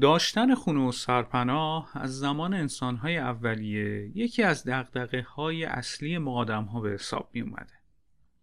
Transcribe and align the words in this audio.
داشتن 0.00 0.54
خونه 0.54 0.80
و 0.80 0.92
سرپناه 0.92 1.90
از 1.94 2.18
زمان 2.18 2.54
انسانهای 2.54 3.16
اولیه 3.16 4.10
یکی 4.14 4.42
از 4.42 4.64
دقدقه 4.64 5.22
های 5.22 5.64
اصلی 5.64 6.18
ما 6.18 6.32
آدم 6.32 6.64
ها 6.64 6.80
به 6.80 6.90
حساب 6.90 7.30
می 7.32 7.40
اومده. 7.40 7.72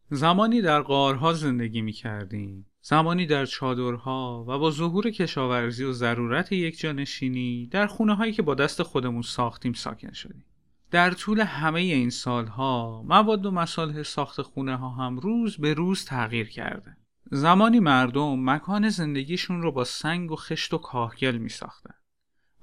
زمانی 0.09 0.61
در 0.61 0.81
غارها 0.81 1.33
زندگی 1.33 1.81
می 1.81 1.91
کردیم 1.91 2.65
زمانی 2.81 3.25
در 3.25 3.45
چادرها 3.45 4.45
و 4.47 4.59
با 4.59 4.71
ظهور 4.71 5.09
کشاورزی 5.09 5.83
و 5.83 5.91
ضرورت 5.91 6.51
یک 6.51 6.79
جانشینی 6.79 7.67
در 7.67 7.87
خونه 7.87 8.15
هایی 8.15 8.33
که 8.33 8.41
با 8.41 8.55
دست 8.55 8.83
خودمون 8.83 9.21
ساختیم 9.21 9.73
ساکن 9.73 10.11
شدیم. 10.11 10.45
در 10.91 11.11
طول 11.11 11.39
همه 11.39 11.79
این 11.79 12.09
سالها 12.09 13.03
مواد 13.07 13.45
و 13.45 13.51
مسائل 13.51 14.03
ساخت 14.03 14.41
خونه 14.41 14.75
ها 14.75 14.89
هم 14.89 15.19
روز 15.19 15.57
به 15.57 15.73
روز 15.73 16.05
تغییر 16.05 16.49
کرده. 16.49 16.97
زمانی 17.31 17.79
مردم 17.79 18.49
مکان 18.49 18.89
زندگیشون 18.89 19.61
رو 19.61 19.71
با 19.71 19.83
سنگ 19.83 20.31
و 20.31 20.35
خشت 20.35 20.73
و 20.73 20.77
کاهگل 20.77 21.37
می 21.37 21.49
ساختن. 21.49 21.93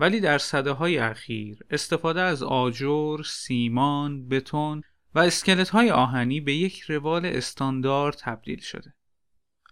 ولی 0.00 0.20
در 0.20 0.38
صده 0.38 0.72
های 0.72 0.98
اخیر 0.98 1.58
استفاده 1.70 2.20
از 2.20 2.42
آجر، 2.42 3.22
سیمان، 3.22 4.28
بتون 4.28 4.82
و 5.14 5.18
اسکلت 5.18 5.68
های 5.68 5.90
آهنی 5.90 6.40
به 6.40 6.54
یک 6.54 6.80
روال 6.80 7.26
استاندارد 7.26 8.16
تبدیل 8.20 8.60
شده. 8.60 8.94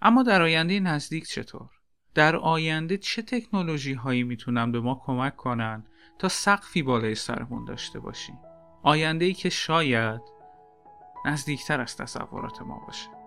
اما 0.03 0.23
در 0.23 0.43
آینده 0.43 0.81
نزدیک 0.81 1.29
چطور؟ 1.29 1.71
در 2.15 2.37
آینده 2.37 2.99
چه 2.99 3.23
تکنولوژی 3.23 3.93
هایی 3.93 4.23
می‌تونن 4.23 4.73
به 4.73 4.81
ما 4.81 5.03
کمک 5.05 5.37
کنن 5.37 5.87
تا 6.19 6.29
سقفی 6.29 6.83
بالای 6.83 7.15
سرمون 7.15 7.65
داشته 7.65 8.01
باشیم؟ 8.01 8.39
آینده 8.83 9.25
ای 9.25 9.35
که 9.35 9.49
شاید 9.49 10.21
نزدیکتر 11.27 11.81
از 11.81 11.97
تصورات 11.97 12.63
ما 12.63 12.85
باشه. 12.87 13.20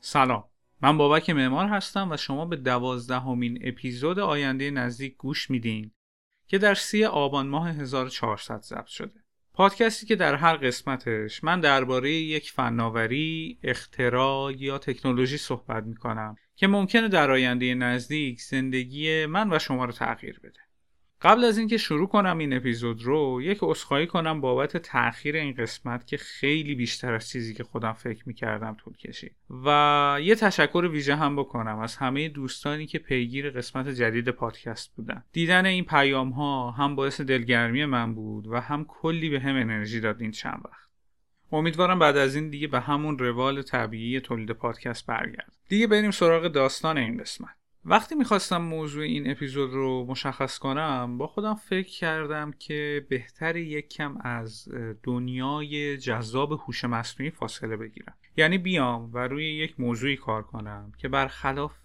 سلام. 0.00 0.44
من 0.82 0.98
بابک 0.98 1.30
معمار 1.30 1.66
هستم 1.66 2.10
و 2.10 2.16
شما 2.16 2.44
به 2.44 2.56
دوازدهمین 2.56 3.58
اپیزود 3.62 4.18
آینده 4.18 4.70
نزدیک 4.70 5.16
گوش 5.16 5.50
میدین 5.50 5.90
که 6.46 6.58
در 6.58 6.74
سی 6.74 7.04
آبان 7.04 7.48
ماه 7.48 7.70
1400 7.70 8.60
ضبط 8.60 8.86
شده. 8.86 9.24
پادکستی 9.54 10.06
که 10.06 10.16
در 10.16 10.34
هر 10.34 10.56
قسمتش 10.56 11.44
من 11.44 11.60
درباره 11.60 12.10
یک 12.10 12.50
فناوری، 12.50 13.58
اختراع 13.62 14.52
یا 14.52 14.78
تکنولوژی 14.78 15.36
صحبت 15.36 15.84
می‌کنم 15.84 16.36
که 16.56 16.66
ممکنه 16.66 17.08
در 17.08 17.30
آینده 17.30 17.74
نزدیک 17.74 18.40
زندگی 18.40 19.26
من 19.26 19.52
و 19.52 19.58
شما 19.58 19.84
رو 19.84 19.92
تغییر 19.92 20.40
بده. 20.40 20.60
قبل 21.22 21.44
از 21.44 21.58
اینکه 21.58 21.76
شروع 21.76 22.08
کنم 22.08 22.38
این 22.38 22.52
اپیزود 22.52 23.02
رو 23.02 23.42
یک 23.42 23.58
عذرخواهی 23.62 24.06
کنم 24.06 24.40
بابت 24.40 24.76
تاخیر 24.76 25.36
این 25.36 25.54
قسمت 25.54 26.06
که 26.06 26.16
خیلی 26.16 26.74
بیشتر 26.74 27.14
از 27.14 27.28
چیزی 27.28 27.54
که 27.54 27.64
خودم 27.64 27.92
فکر 27.92 28.22
می‌کردم 28.26 28.76
طول 28.84 28.96
کشید. 28.96 29.36
و 29.64 30.18
یه 30.22 30.34
تشکر 30.34 30.88
ویژه 30.92 31.16
هم 31.16 31.36
بکنم 31.36 31.78
از 31.78 31.96
همه 31.96 32.28
دوستانی 32.28 32.86
که 32.86 32.98
پیگیر 32.98 33.50
قسمت 33.50 33.88
جدید 33.88 34.28
پادکست 34.28 34.94
بودن. 34.96 35.24
دیدن 35.32 35.66
این 35.66 35.84
پیام 35.84 36.30
ها 36.30 36.70
هم 36.70 36.96
باعث 36.96 37.20
دلگرمی 37.20 37.84
من 37.84 38.14
بود 38.14 38.46
و 38.46 38.60
هم 38.60 38.84
کلی 38.88 39.28
به 39.28 39.40
هم 39.40 39.56
انرژی 39.56 40.00
داد 40.00 40.20
این 40.20 40.30
چند 40.30 40.60
وقت. 40.64 40.90
امیدوارم 41.52 41.98
بعد 41.98 42.16
از 42.16 42.34
این 42.34 42.50
دیگه 42.50 42.66
به 42.66 42.80
همون 42.80 43.18
روال 43.18 43.62
طبیعی 43.62 44.20
تولید 44.20 44.50
پادکست 44.50 45.06
برگرد. 45.06 45.52
دیگه 45.68 45.86
بریم 45.86 46.10
سراغ 46.10 46.48
داستان 46.48 46.98
این 46.98 47.18
قسمت. 47.18 47.59
وقتی 47.84 48.14
می‌خواستم 48.14 48.62
موضوع 48.62 49.02
این 49.02 49.30
اپیزود 49.30 49.72
رو 49.72 50.06
مشخص 50.06 50.58
کنم 50.58 51.18
با 51.18 51.26
خودم 51.26 51.54
فکر 51.54 51.88
کردم 51.98 52.50
که 52.58 53.06
بهتر 53.08 53.56
یک 53.56 53.88
کم 53.88 54.16
از 54.20 54.68
دنیای 55.02 55.96
جذاب 55.96 56.52
هوش 56.52 56.84
مصنوعی 56.84 57.30
فاصله 57.30 57.76
بگیرم. 57.76 58.14
یعنی 58.36 58.58
بیام 58.58 59.10
و 59.12 59.18
روی 59.18 59.54
یک 59.54 59.80
موضوعی 59.80 60.16
کار 60.16 60.42
کنم 60.42 60.92
که 60.98 61.08
برخلاف 61.08 61.78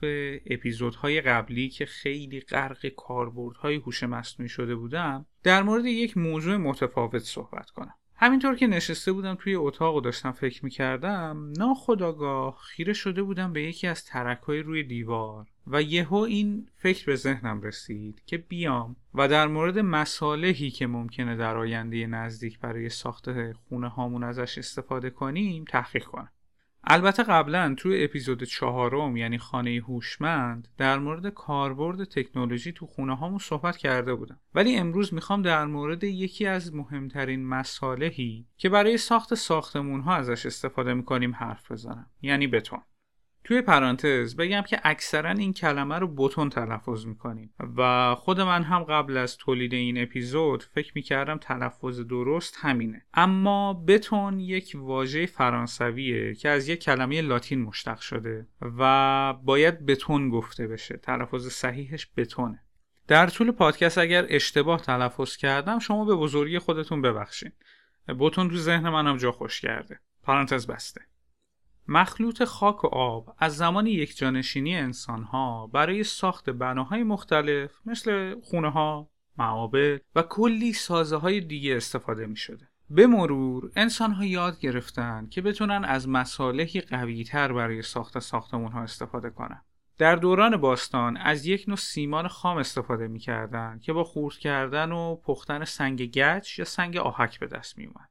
اپیزودهای 0.45 1.22
قبلی 1.22 1.69
که 1.69 1.85
خیلی 1.85 2.39
غرق 2.39 2.88
کاربردهای 2.88 3.75
هوش 3.75 4.03
مصنوعی 4.03 4.50
شده 4.50 4.75
بودم 4.75 5.25
در 5.44 5.63
مورد 5.63 5.85
یک 5.85 6.17
موضوع 6.17 6.57
متفاوت 6.57 7.19
صحبت 7.23 7.69
کنم. 7.69 7.94
همینطور 8.17 8.55
که 8.55 8.67
نشسته 8.67 9.11
بودم 9.11 9.35
توی 9.35 9.55
اتاق 9.55 9.95
و 9.95 10.01
داشتم 10.01 10.31
فکر 10.31 10.65
می‌کردم 10.65 11.51
ناخداگاه 11.57 12.57
خیره 12.61 12.93
شده 12.93 13.23
بودم 13.23 13.53
به 13.53 13.63
یکی 13.63 13.87
از 13.87 14.05
ترک 14.05 14.39
های 14.39 14.59
روی 14.59 14.83
دیوار 14.83 15.47
و 15.67 15.81
یهو 15.81 16.15
این 16.15 16.67
فکر 16.75 17.05
به 17.05 17.15
ذهنم 17.15 17.61
رسید 17.61 18.21
که 18.25 18.37
بیام 18.37 18.95
و 19.13 19.27
در 19.27 19.47
مورد 19.47 19.79
مصالحی 19.79 20.69
که 20.69 20.87
ممکنه 20.87 21.35
در 21.35 21.57
آینده 21.57 22.07
نزدیک 22.07 22.59
برای 22.59 22.89
ساخت 22.89 23.53
خونه 23.53 23.89
هامون 23.89 24.23
ازش 24.23 24.57
استفاده 24.57 25.09
کنیم 25.09 25.65
تحقیق 25.69 26.05
کنم. 26.05 26.31
البته 26.88 27.23
قبلا 27.23 27.75
توی 27.78 28.03
اپیزود 28.03 28.44
چهارم 28.44 29.18
یعنی 29.18 29.38
خانه 29.38 29.81
هوشمند 29.88 30.68
در 30.78 31.00
مورد 31.00 31.29
کاربرد 31.29 32.03
تکنولوژی 32.03 32.72
تو 32.72 32.85
خونه 32.85 33.16
هامون 33.16 33.40
صحبت 33.40 33.78
کرده 33.78 34.16
بودم. 34.16 34.40
ولی 34.56 34.75
امروز 34.75 35.13
می‌خوام 35.13 35.41
در 35.41 35.66
مورد 35.66 36.03
یکی 36.03 36.46
از 36.46 36.75
مهمترین 36.75 37.47
مصالحی 37.47 38.46
که 38.57 38.69
برای 38.69 38.97
ساخت 38.97 39.34
ساختمون 39.34 40.01
ها 40.01 40.16
ازش 40.16 40.46
استفاده 40.46 40.94
می‌کنیم 40.94 41.35
حرف 41.35 41.72
بزنم. 41.72 42.09
یعنی 42.22 42.47
بتون. 42.47 42.79
توی 43.45 43.61
پرانتز 43.61 44.35
بگم 44.35 44.61
که 44.61 44.81
اکثرا 44.83 45.29
این 45.29 45.53
کلمه 45.53 46.00
رو 46.00 46.16
بتون 46.16 46.50
تلفظ 46.50 47.06
می‌کنیم. 47.06 47.53
و 47.78 48.16
خود 48.16 48.41
من 48.41 48.63
هم 48.63 48.83
قبل 48.83 49.17
از 49.17 49.38
تولید 49.38 49.73
این 49.73 50.03
اپیزود 50.03 50.63
فکر 50.63 50.91
می‌کردم 50.95 51.38
تلفظ 51.38 52.00
درست 52.00 52.57
همینه. 52.59 53.05
اما 53.13 53.73
بتون 53.73 54.39
یک 54.39 54.72
واژه 54.75 55.25
فرانسویه 55.25 56.35
که 56.35 56.50
از 56.50 56.69
یک 56.69 56.84
کلمه 56.84 57.22
لاتین 57.22 57.61
مشتق 57.61 58.00
شده 58.00 58.47
و 58.61 59.34
باید 59.34 59.85
بتون 59.85 60.29
گفته 60.29 60.67
بشه. 60.67 60.97
تلفظ 60.97 61.47
صحیحش 61.47 62.07
بتونه. 62.17 62.59
در 63.07 63.28
طول 63.28 63.51
پادکست 63.51 63.97
اگر 63.97 64.25
اشتباه 64.29 64.81
تلفظ 64.81 65.38
کردم 65.38 65.79
شما 65.79 66.05
به 66.05 66.16
بزرگی 66.16 66.59
خودتون 66.59 67.01
ببخشید 67.01 67.53
بتون 68.19 68.50
تو 68.50 68.55
ذهن 68.55 68.89
منم 68.89 69.17
جا 69.17 69.31
خوش 69.31 69.61
کرده. 69.61 70.00
پرانتز 70.23 70.67
بسته. 70.67 71.01
مخلوط 71.88 72.44
خاک 72.44 72.84
و 72.84 72.88
آب 72.88 73.35
از 73.38 73.57
زمان 73.57 73.88
یک 73.88 74.18
جانشینی 74.18 74.75
انسان 74.75 75.23
ها 75.23 75.68
برای 75.68 76.03
ساخت 76.03 76.50
بناهای 76.50 77.03
مختلف 77.03 77.72
مثل 77.85 78.35
خونه 78.41 78.69
ها، 78.69 79.09
معابد 79.38 80.01
و 80.16 80.22
کلی 80.22 80.73
سازه 80.73 81.16
های 81.16 81.41
دیگه 81.41 81.75
استفاده 81.75 82.25
می 82.25 82.35
شده. 82.35 82.68
به 82.90 83.07
مرور 83.07 83.72
انسان 83.75 84.12
ها 84.12 84.25
یاد 84.25 84.59
گرفتن 84.59 85.28
که 85.31 85.41
بتونن 85.41 85.85
از 85.85 86.09
مصالحی 86.09 86.81
قوی 86.81 87.23
تر 87.23 87.53
برای 87.53 87.81
ساخت 87.81 88.19
ساختمون 88.19 88.72
ها 88.72 88.81
استفاده 88.81 89.29
کنن. 89.29 89.62
در 89.97 90.16
دوران 90.16 90.57
باستان 90.57 91.17
از 91.17 91.46
یک 91.46 91.66
نوع 91.67 91.78
سیمان 91.78 92.28
خام 92.28 92.57
استفاده 92.57 93.07
می‌کردند 93.07 93.81
که 93.81 93.94
با 93.94 94.03
خورد 94.03 94.35
کردن 94.35 94.91
و 94.91 95.16
پختن 95.16 95.63
سنگ 95.63 96.12
گچ 96.12 96.59
یا 96.59 96.66
سنگ 96.66 96.97
آهک 96.97 97.40
به 97.40 97.47
دست 97.47 97.78
می 97.78 97.85
اومد. 97.85 98.09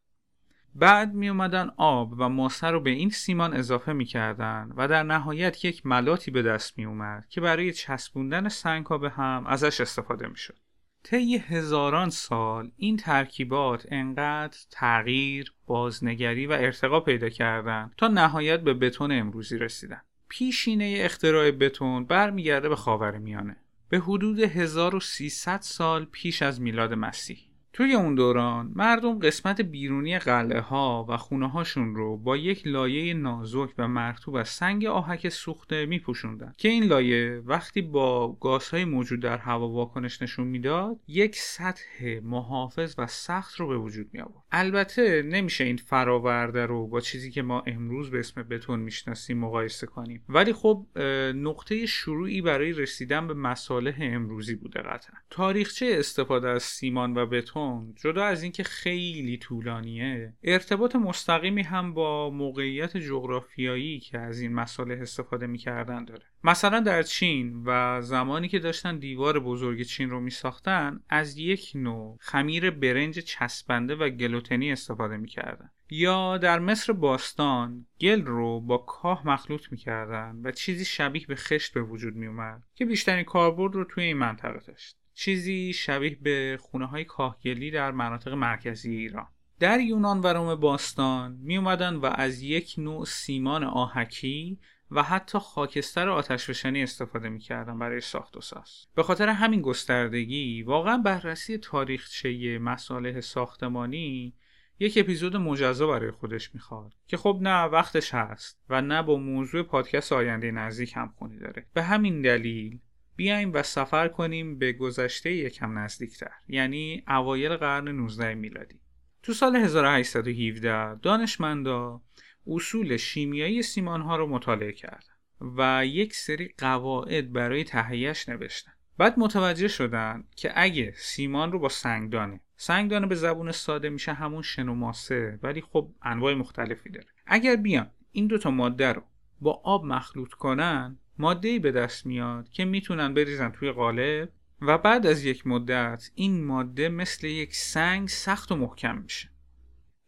بعد 0.75 1.15
می 1.15 1.29
اومدن 1.29 1.71
آب 1.77 2.15
و 2.19 2.29
ماسه 2.29 2.67
رو 2.67 2.81
به 2.81 2.91
این 2.91 3.11
سیمان 3.11 3.55
اضافه 3.55 3.93
می‌کردن 3.93 4.73
و 4.77 4.89
در 4.89 5.03
نهایت 5.03 5.65
یک 5.65 5.87
ملاتی 5.87 6.31
به 6.31 6.43
دست 6.43 6.79
می 6.79 6.85
اومد 6.85 7.27
که 7.29 7.41
برای 7.41 7.73
چسبوندن 7.73 8.49
سنگ 8.49 8.87
ها 8.87 8.99
به 8.99 9.11
هم 9.11 9.47
ازش 9.47 9.81
استفاده 9.81 10.29
می 10.29 10.37
شد. 10.37 10.57
طی 11.03 11.37
هزاران 11.37 12.11
سال 12.11 12.71
این 12.77 12.97
ترکیبات 12.97 13.87
انقدر 13.91 14.59
تغییر، 14.71 15.53
بازنگری 15.67 16.47
و 16.47 16.53
ارتقا 16.53 17.01
پیدا 17.01 17.29
کردند 17.29 17.95
تا 17.97 18.09
نهایت 18.09 18.61
به 18.61 18.75
بتون 18.75 19.13
امروزی 19.13 19.59
رسیدن. 19.59 20.01
پیشینه 20.29 20.97
اختراع 20.99 21.51
بتون 21.51 22.05
برمیگرده 22.05 22.69
به 22.69 22.77
خاورمیانه. 22.77 23.57
به 23.89 23.99
حدود 23.99 24.41
1300 24.41 25.61
سال 25.61 26.05
پیش 26.05 26.43
از 26.43 26.61
میلاد 26.61 26.95
مسیح. 26.95 27.39
توی 27.75 27.95
اون 27.95 28.15
دوران 28.15 28.73
مردم 28.75 29.19
قسمت 29.19 29.61
بیرونی 29.61 30.19
قلعه 30.19 30.61
ها 30.61 31.07
و 31.09 31.17
خونه 31.17 31.49
هاشون 31.49 31.95
رو 31.95 32.17
با 32.17 32.37
یک 32.37 32.67
لایه 32.67 33.15
نازک 33.15 33.69
و 33.79 33.89
مرتوب 33.89 34.35
از 34.35 34.49
سنگ 34.49 34.87
آهک 34.87 35.29
سوخته 35.29 35.87
میپوشوندن. 35.87 36.53
که 36.59 36.69
این 36.69 36.85
لایه 36.85 37.43
وقتی 37.47 37.83
با 37.83 38.33
گازهای 38.33 38.85
موجود 38.85 39.21
در 39.21 39.39
هوا 39.39 39.69
واکنش 39.69 40.23
نشون 40.23 40.47
می‌داد 40.47 41.01
یک 41.09 41.37
سطح 41.37 42.21
محافظ 42.23 42.95
و 42.99 43.07
سخت 43.07 43.61
رو 43.61 43.69
به 43.69 43.79
وجود 43.79 44.07
می 44.13 44.21
آورد 44.21 44.45
البته 44.53 45.23
نمیشه 45.23 45.65
این 45.65 45.77
فراورده 45.77 46.67
رو 46.67 46.87
با 46.87 47.01
چیزی 47.01 47.31
که 47.31 47.43
ما 47.43 47.63
امروز 47.67 48.11
به 48.11 48.19
اسم 48.19 48.43
بتون 48.43 48.81
می‌شناسیم 48.81 49.39
مقایسه 49.39 49.87
کنیم. 49.87 50.25
ولی 50.29 50.53
خب 50.53 50.87
نقطه 51.35 51.87
شروعی 51.87 52.43
برای 52.43 52.73
رسیدن 52.73 53.27
به 53.27 53.35
مصالح 53.35 53.97
امروزی 54.01 54.55
بوده 54.55 54.81
قطعا. 54.81 55.17
تاریخچه 55.31 55.97
استفاده 55.99 56.49
از 56.49 56.63
سیمان 56.63 57.17
و 57.17 57.27
بتون 57.27 57.64
جدا 57.97 58.25
از 58.25 58.43
اینکه 58.43 58.63
خیلی 58.63 59.37
طولانیه 59.37 60.33
ارتباط 60.43 60.97
مستقیمی 60.97 61.63
هم 61.63 61.95
با 61.95 62.31
موقعیت 62.31 62.97
جغرافیایی 62.97 64.01
که 64.01 64.19
از 64.19 64.41
این 64.41 64.55
مساله 64.55 64.95
استفاده 64.95 65.47
می‌کردن 65.47 66.05
داره. 66.05 66.23
مثلا 66.45 66.81
در 66.81 67.03
چین 67.03 67.63
و 67.67 68.01
زمانی 68.03 68.49
که 68.49 68.59
داشتن 68.59 68.99
دیوار 68.99 69.41
بزرگ 69.41 69.83
چین 69.83 70.11
رو 70.11 70.21
میساختن 70.21 71.01
از 71.09 71.39
یک 71.39 71.73
نوع 71.75 72.19
خمیر 72.21 72.71
برنج 72.71 73.19
چسبنده 73.19 73.95
و 73.95 74.09
گلوتنی 74.09 74.73
استفاده 74.73 75.17
می‌کردن. 75.17 75.71
یا 75.91 76.39
در 76.39 76.59
مصر 76.59 76.93
باستان 76.93 77.87
گل 78.01 78.23
رو 78.23 78.61
با 78.61 78.79
کاه 78.79 79.29
مخلوط 79.29 79.73
می‌کردن 79.73 80.41
و 80.45 80.51
چیزی 80.51 80.85
شبیه 80.85 81.27
به 81.27 81.35
خشت 81.35 81.75
به 81.75 81.83
وجود 81.83 82.15
میومد 82.15 82.63
که 82.75 82.85
بیشترین 82.85 83.25
کاربرد 83.25 83.75
رو 83.75 83.85
توی 83.85 84.05
این 84.05 84.17
منطقه 84.17 84.61
داشت. 84.67 84.97
چیزی 85.15 85.73
شبیه 85.73 86.19
به 86.23 86.59
خونه 86.61 86.87
های 86.87 87.05
کاهگلی 87.05 87.71
در 87.71 87.91
مناطق 87.91 88.33
مرکزی 88.33 88.97
ایران. 88.97 89.27
در 89.61 89.81
یونان 89.81 90.21
و 90.21 90.27
روم 90.27 90.55
باستان 90.55 91.39
می 91.43 91.57
اومدن 91.57 91.95
و 91.95 92.07
از 92.15 92.43
یک 92.43 92.75
نوع 92.79 93.05
سیمان 93.05 93.65
آهکی 93.65 94.59
و 94.91 95.03
حتی 95.03 95.39
خاکستر 95.39 96.09
آتشفشانی 96.09 96.83
استفاده 96.83 97.29
می‌کردن 97.29 97.79
برای 97.79 98.01
ساخت 98.01 98.37
و 98.37 98.41
ساز. 98.41 98.87
به 98.95 99.03
خاطر 99.03 99.29
همین 99.29 99.61
گستردگی 99.61 100.63
واقعا 100.63 100.99
بررسی 100.99 101.59
تاریخچه 101.59 102.59
مصالح 102.59 103.21
ساختمانی 103.21 104.35
یک 104.79 104.99
اپیزود 104.99 105.37
مجزا 105.37 105.87
برای 105.87 106.11
خودش 106.11 106.55
می‌خواد. 106.55 106.93
که 107.07 107.17
خب 107.17 107.39
نه 107.43 107.65
وقتش 107.65 108.15
هست 108.15 108.61
و 108.69 108.83
نه 108.83 109.03
با 109.03 109.17
موضوع 109.17 109.63
پادکست 109.63 110.13
آینده 110.13 110.51
نزدیک 110.51 110.97
هم 110.97 111.15
خونی 111.19 111.39
داره. 111.39 111.67
به 111.75 111.83
همین 111.83 112.23
دلیل 112.23 112.79
بیایم 113.17 113.53
و 113.53 113.63
سفر 113.63 114.09
کنیم 114.09 114.59
به 114.59 114.73
گذشته 114.73 115.33
یکم 115.33 115.79
نزدیکتر 115.79 116.31
یعنی 116.49 117.05
اوایل 117.09 117.57
قرن 117.57 117.89
19 117.89 118.35
میلادی. 118.35 118.81
تو 119.23 119.33
سال 119.33 119.57
1817 119.57 120.95
دانشمندا 120.95 122.01
اصول 122.47 122.97
شیمیایی 122.97 123.63
سیمان 123.63 124.03
ها 124.03 124.17
رو 124.17 124.27
مطالعه 124.27 124.73
کردن 124.73 125.15
و 125.41 125.87
یک 125.87 126.15
سری 126.15 126.55
قواعد 126.59 127.33
برای 127.33 127.65
تهیهش 127.65 128.29
نوشتن. 128.29 128.73
بعد 128.99 129.19
متوجه 129.19 129.69
شدن 129.69 130.25
که 130.37 130.53
اگه 130.55 130.95
سیمان 130.97 131.53
رو 131.53 131.59
با 131.59 131.69
سنگدانه 131.69 132.41
سنگدانه 132.57 133.07
به 133.07 133.15
زبون 133.15 133.53
ساده 133.53 133.89
میشه 133.89 134.13
همون 134.13 134.43
شن 134.43 134.69
و 134.69 134.75
ماسه 134.75 135.39
ولی 135.43 135.61
خب 135.61 135.91
انواع 136.03 136.35
مختلفی 136.35 136.91
داره. 136.91 137.07
اگر 137.27 137.57
بیان 137.57 137.91
این 138.13 138.27
دوتا 138.27 138.51
ماده 138.51 138.93
رو 138.93 139.03
با 139.41 139.61
آب 139.65 139.85
مخلوط 139.85 140.31
کنن 140.31 140.99
ماده 141.19 141.59
به 141.59 141.73
دست 141.73 142.07
میاد 142.07 142.49
که 142.49 142.65
می‌تونن 142.65 143.15
بریزن 143.15 143.51
توی 143.51 143.73
قالب 143.73 144.29
و 144.61 144.79
بعد 144.79 145.07
از 145.07 145.25
یک 145.25 145.47
مدت 145.47 146.11
این 146.15 146.45
ماده 146.45 146.89
مثل 146.89 147.27
یک 147.27 147.55
سنگ 147.55 148.09
سخت 148.09 148.53
و 148.53 148.57
محکم 148.57 148.99
میشه. 148.99 149.29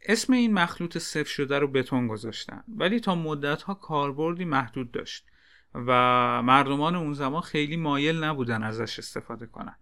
اسم 0.08 0.32
این 0.32 0.54
مخلوط 0.54 0.98
صفر 0.98 1.28
شده 1.28 1.58
رو 1.58 1.68
بتون 1.68 2.08
گذاشتن 2.08 2.64
ولی 2.68 3.00
تا 3.00 3.14
مدت 3.14 3.62
ها 3.62 3.74
کاربردی 3.74 4.44
محدود 4.44 4.92
داشت 4.92 5.26
و 5.74 5.92
مردمان 6.42 6.96
اون 6.96 7.12
زمان 7.12 7.40
خیلی 7.40 7.76
مایل 7.76 8.24
نبودن 8.24 8.62
ازش 8.62 8.98
استفاده 8.98 9.46
کنن. 9.46 9.76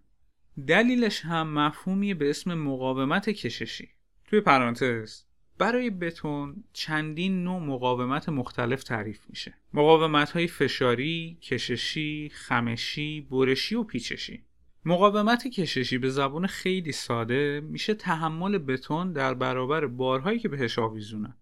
دلیلش 0.67 1.25
هم 1.25 1.53
مفهومی 1.53 2.13
به 2.13 2.29
اسم 2.29 2.53
مقاومت 2.53 3.29
کششی. 3.29 3.89
توی 4.25 4.41
پرانتز 4.41 5.23
برای 5.57 5.89
بتون 5.89 6.63
چندین 6.73 7.43
نوع 7.43 7.59
مقاومت 7.59 8.29
مختلف 8.29 8.83
تعریف 8.83 9.19
میشه. 9.29 9.53
مقاومت 9.73 10.31
های 10.31 10.47
فشاری، 10.47 11.37
کششی، 11.41 12.31
خمشی، 12.33 13.21
برشی 13.21 13.75
و 13.75 13.83
پیچشی. 13.83 14.43
مقاومت 14.85 15.47
کششی 15.47 15.97
به 15.97 16.09
زبان 16.09 16.47
خیلی 16.47 16.91
ساده 16.91 17.61
میشه 17.63 17.93
تحمل 17.93 18.57
بتون 18.57 19.13
در 19.13 19.33
برابر 19.33 19.85
بارهایی 19.85 20.39
که 20.39 20.49
بهش 20.49 20.79
آویزونن 20.79 21.35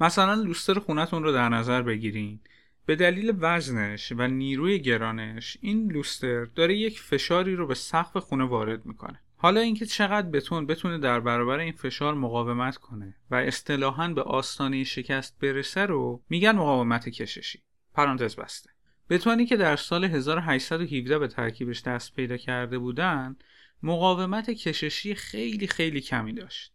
مثلا 0.00 0.34
لوستر 0.34 0.78
خونتون 0.78 1.22
رو 1.22 1.32
در 1.32 1.48
نظر 1.48 1.82
بگیرین. 1.82 2.40
به 2.86 2.96
دلیل 2.96 3.34
وزنش 3.40 4.12
و 4.16 4.26
نیروی 4.26 4.78
گرانش 4.78 5.58
این 5.60 5.92
لوستر 5.92 6.44
داره 6.44 6.76
یک 6.76 7.00
فشاری 7.00 7.56
رو 7.56 7.66
به 7.66 7.74
سقف 7.74 8.16
خونه 8.16 8.44
وارد 8.44 8.86
می‌کنه. 8.86 9.20
حالا 9.36 9.60
اینکه 9.60 9.86
چقدر 9.86 10.28
بتون 10.28 10.66
بتونه 10.66 10.98
در 10.98 11.20
برابر 11.20 11.58
این 11.58 11.72
فشار 11.72 12.14
مقاومت 12.14 12.76
کنه 12.76 13.14
و 13.30 13.34
اصطلاحا 13.34 14.08
به 14.08 14.22
آستانه 14.22 14.84
شکست 14.84 15.38
برسه 15.40 15.86
رو 15.86 16.22
میگن 16.28 16.52
مقاومت 16.52 17.08
کششی. 17.08 17.62
پرانتز 17.94 18.36
بسته. 18.36 18.70
بتونی 19.10 19.46
که 19.46 19.56
در 19.56 19.76
سال 19.76 20.04
1817 20.04 21.18
به 21.18 21.28
ترکیبش 21.28 21.82
دست 21.82 22.14
پیدا 22.14 22.36
کرده 22.36 22.78
بودن 22.78 23.36
مقاومت 23.82 24.50
کششی 24.50 25.14
خیلی 25.14 25.66
خیلی 25.66 26.00
کمی 26.00 26.32
داشت 26.32 26.72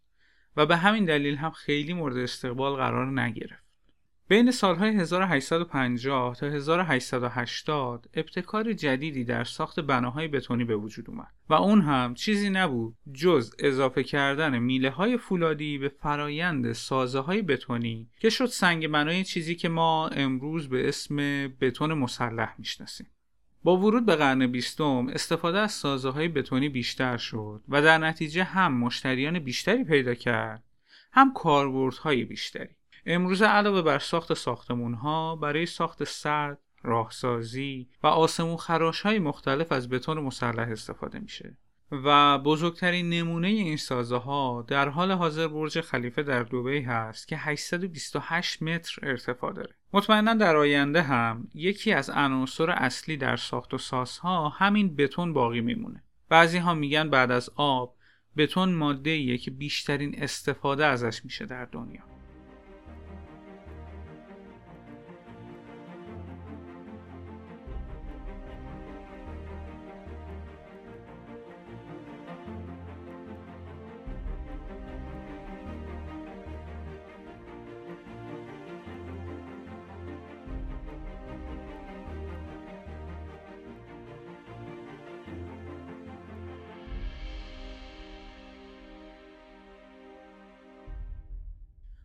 و 0.56 0.66
به 0.66 0.76
همین 0.76 1.04
دلیل 1.04 1.36
هم 1.36 1.50
خیلی 1.50 1.92
مورد 1.92 2.16
استقبال 2.16 2.76
قرار 2.76 3.20
نگرفت. 3.20 3.71
بین 4.32 4.50
سالهای 4.50 4.96
1850 4.96 6.36
تا 6.36 6.46
1880 6.46 8.08
ابتکار 8.14 8.72
جدیدی 8.72 9.24
در 9.24 9.44
ساخت 9.44 9.80
بناهای 9.80 10.28
بتونی 10.28 10.64
به 10.64 10.76
وجود 10.76 11.10
اومد 11.10 11.28
و 11.48 11.54
اون 11.54 11.80
هم 11.80 12.14
چیزی 12.14 12.50
نبود 12.50 12.94
جز 13.12 13.54
اضافه 13.58 14.02
کردن 14.02 14.58
میله 14.58 14.90
های 14.90 15.16
فولادی 15.16 15.78
به 15.78 15.88
فرایند 15.88 16.72
سازه 16.72 17.18
های 17.18 17.42
بتونی 17.42 18.08
که 18.20 18.30
شد 18.30 18.46
سنگ 18.46 18.88
بنای 18.88 19.24
چیزی 19.24 19.54
که 19.54 19.68
ما 19.68 20.08
امروز 20.08 20.68
به 20.68 20.88
اسم 20.88 21.16
بتون 21.48 21.92
مسلح 21.92 22.54
می‌شناسیم. 22.58 23.06
با 23.62 23.76
ورود 23.76 24.06
به 24.06 24.16
قرن 24.16 24.46
بیستم 24.46 25.08
استفاده 25.08 25.58
از 25.58 25.72
سازه 25.72 26.10
های 26.10 26.28
بتونی 26.28 26.68
بیشتر 26.68 27.16
شد 27.16 27.62
و 27.68 27.82
در 27.82 27.98
نتیجه 27.98 28.44
هم 28.44 28.74
مشتریان 28.78 29.38
بیشتری 29.38 29.84
پیدا 29.84 30.14
کرد 30.14 30.62
هم 31.12 31.32
کاربردهای 31.32 32.24
بیشتری. 32.24 32.76
امروزه 33.06 33.46
علاوه 33.46 33.82
بر 33.82 33.98
ساخت 33.98 34.34
ساختمون 34.34 34.94
ها 34.94 35.36
برای 35.36 35.66
ساخت 35.66 36.04
سد، 36.04 36.58
راهسازی 36.82 37.88
و 38.02 38.06
آسمون 38.06 38.56
خراش 38.56 39.00
های 39.00 39.18
مختلف 39.18 39.72
از 39.72 39.88
بتون 39.88 40.18
مسلح 40.18 40.68
استفاده 40.68 41.18
میشه. 41.18 41.56
و 41.92 42.38
بزرگترین 42.38 43.10
نمونه 43.10 43.48
این 43.48 43.76
سازه 43.76 44.16
ها 44.16 44.64
در 44.68 44.88
حال 44.88 45.12
حاضر 45.12 45.48
برج 45.48 45.80
خلیفه 45.80 46.22
در 46.22 46.42
دوبی 46.42 46.80
هست 46.80 47.28
که 47.28 47.36
828 47.36 48.62
متر 48.62 49.08
ارتفاع 49.08 49.52
داره. 49.52 49.74
مطمئنا 49.92 50.34
در 50.34 50.56
آینده 50.56 51.02
هم 51.02 51.48
یکی 51.54 51.92
از 51.92 52.10
عناصر 52.10 52.70
اصلی 52.70 53.16
در 53.16 53.36
ساخت 53.36 53.74
و 53.74 53.78
سازها 53.78 54.48
همین 54.48 54.96
بتون 54.96 55.32
باقی 55.32 55.60
میمونه. 55.60 56.02
بعضی 56.28 56.58
ها 56.58 56.74
میگن 56.74 57.10
بعد 57.10 57.30
از 57.30 57.50
آب 57.54 57.96
بتون 58.36 58.74
ماده 58.74 59.38
که 59.38 59.50
بیشترین 59.50 60.22
استفاده 60.22 60.86
ازش 60.86 61.24
میشه 61.24 61.46
در 61.46 61.64
دنیا. 61.64 62.11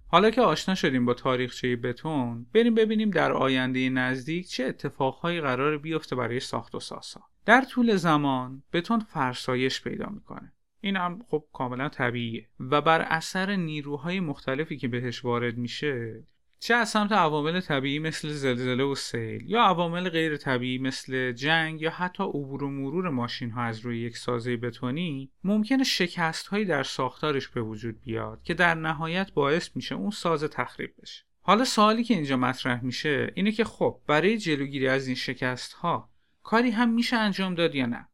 حالا 0.09 0.29
که 0.29 0.41
آشنا 0.41 0.75
شدیم 0.75 1.05
با 1.05 1.13
تاریخچه 1.13 1.75
بتون 1.75 2.45
بریم 2.53 2.75
ببینیم 2.75 3.09
در 3.09 3.31
آینده 3.31 3.89
نزدیک 3.89 4.47
چه 4.47 4.65
اتفاقهایی 4.65 5.41
قرار 5.41 5.77
بیفته 5.77 6.15
برای 6.15 6.39
ساخت 6.39 6.75
و 6.75 6.79
ساسا 6.79 7.21
در 7.45 7.61
طول 7.61 7.95
زمان 7.95 8.63
بتون 8.73 8.99
فرسایش 8.99 9.81
پیدا 9.81 10.09
می‌کنه. 10.09 10.53
این 10.81 10.95
هم 10.95 11.25
خب 11.27 11.43
کاملا 11.53 11.89
طبیعیه. 11.89 12.47
و 12.59 12.81
بر 12.81 13.01
اثر 13.01 13.55
نیروهای 13.55 14.19
مختلفی 14.19 14.77
که 14.77 14.87
بهش 14.87 15.25
وارد 15.25 15.57
میشه 15.57 16.23
چه 16.59 16.73
از 16.73 16.89
سمت 16.89 17.11
عوامل 17.11 17.59
طبیعی 17.59 17.99
مثل 17.99 18.29
زلزله 18.29 18.83
و 18.83 18.95
سیل 18.95 19.49
یا 19.49 19.61
عوامل 19.61 20.09
غیر 20.09 20.37
طبیعی 20.37 20.77
مثل 20.77 21.31
جنگ 21.31 21.81
یا 21.81 21.89
حتی 21.89 22.23
عبور 22.23 22.63
و 22.63 22.69
مرور 22.69 23.09
ماشین 23.09 23.51
ها 23.51 23.63
از 23.63 23.79
روی 23.79 23.99
یک 23.99 24.17
سازه 24.17 24.57
بتونی 24.57 25.31
ممکنه 25.43 25.83
شکست 25.83 26.47
هایی 26.47 26.65
در 26.65 26.83
ساختارش 26.83 27.47
به 27.47 27.61
وجود 27.61 28.01
بیاد 28.01 28.43
که 28.43 28.53
در 28.53 28.75
نهایت 28.75 29.31
باعث 29.31 29.69
میشه 29.75 29.95
اون 29.95 30.11
سازه 30.11 30.47
تخریب 30.47 30.93
بشه. 31.01 31.23
حالا 31.41 31.65
سوالی 31.65 32.03
که 32.03 32.13
اینجا 32.13 32.37
مطرح 32.37 32.83
میشه 32.83 33.31
اینه 33.35 33.51
که 33.51 33.63
خب 33.63 33.99
برای 34.07 34.37
جلوگیری 34.37 34.87
از 34.87 35.07
این 35.07 35.15
شکست 35.15 35.73
ها 35.73 36.09
کاری 36.43 36.69
هم 36.69 36.89
میشه 36.89 37.15
انجام 37.15 37.55
داد 37.55 37.75
یا 37.75 37.85
نه؟ 37.85 38.07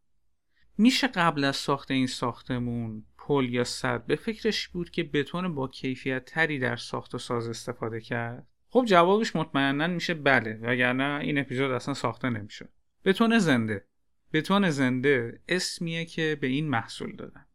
میشه 0.78 1.08
قبل 1.08 1.44
از 1.44 1.56
ساخت 1.56 1.92
این 1.92 2.08
ساختمون 2.08 3.06
پل 3.28 3.50
یا 3.50 3.64
سد 3.64 4.06
به 4.06 4.16
فکرش 4.16 4.68
بود 4.68 4.90
که 4.90 5.04
بتون 5.04 5.56
با 5.56 5.68
کیفیت 5.68 6.26
تری 6.26 6.60
در 6.60 6.76
ساخت 6.76 7.16
و 7.16 7.18
ساز 7.18 7.50
استفاده 7.50 8.02
کرد؟ 8.02 8.48
خب 8.70 8.86
جوابش 8.88 9.36
مطمئنا 9.36 9.88
میشه 9.88 10.14
بله 10.14 10.60
وگرنه 10.62 11.20
این 11.20 11.38
اپیزود 11.38 11.72
اصلا 11.72 11.94
ساخته 11.94 12.30
نمی‌شد. 12.30 12.70
بتون 13.06 13.40
زنده. 13.40 13.86
بتون 14.34 14.70
زنده 14.70 15.42
اسمیه 15.48 16.06
که 16.06 16.38
به 16.42 16.48
این 16.48 16.70
محصول 16.70 17.16
دادن. 17.16 17.46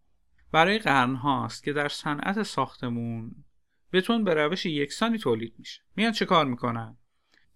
برای 0.52 0.78
قرن 0.78 1.14
هاست 1.14 1.64
که 1.64 1.72
در 1.72 1.88
صنعت 1.88 2.42
ساختمون 2.42 3.44
بتون 3.92 4.24
به 4.24 4.34
روش 4.34 4.66
یکسانی 4.66 5.18
تولید 5.18 5.54
میشه. 5.58 5.82
میان 5.96 6.12
چه 6.12 6.26
کار 6.26 6.46
می‌کنن؟ 6.46 6.96